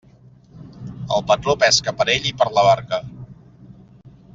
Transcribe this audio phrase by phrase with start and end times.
[1.17, 3.03] El patró pesca per ell i per la barca.